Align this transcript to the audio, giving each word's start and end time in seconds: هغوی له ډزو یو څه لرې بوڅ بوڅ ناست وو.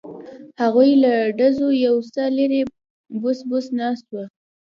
هغوی 0.61 0.91
له 1.03 1.13
ډزو 1.37 1.67
یو 1.85 1.95
څه 2.13 2.23
لرې 2.37 2.61
بوڅ 3.21 3.39
بوڅ 3.49 3.65
ناست 3.79 4.05
وو. 4.13 4.23